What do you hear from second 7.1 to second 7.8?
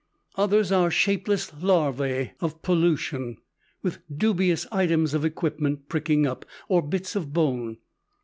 of bone.